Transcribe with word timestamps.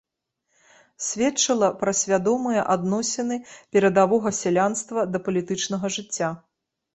Сведчыла 1.07 1.67
пра 1.81 1.91
свядомыя 1.99 2.63
адносіны 2.77 3.37
перадавога 3.77 4.29
сялянства 4.41 4.99
да 5.11 5.23
палітычнага 5.29 5.93
жыцця. 5.99 6.33